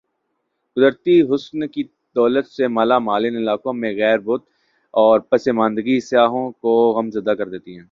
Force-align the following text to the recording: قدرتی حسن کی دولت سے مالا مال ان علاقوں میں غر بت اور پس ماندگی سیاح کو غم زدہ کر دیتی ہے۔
قدرتی 0.77 1.21
حسن 1.21 1.67
کی 1.67 1.83
دولت 2.15 2.47
سے 2.47 2.67
مالا 2.67 2.99
مال 2.99 3.25
ان 3.25 3.35
علاقوں 3.37 3.73
میں 3.73 3.93
غر 3.95 4.17
بت 4.19 4.41
اور 4.93 5.19
پس 5.19 5.47
ماندگی 5.47 5.99
سیاح 5.99 6.33
کو 6.61 6.71
غم 6.93 7.09
زدہ 7.09 7.33
کر 7.37 7.49
دیتی 7.49 7.71
ہے۔ 7.71 7.77